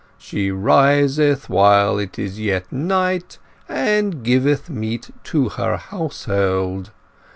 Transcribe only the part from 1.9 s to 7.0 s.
it is yet night, and giveth meat to her household.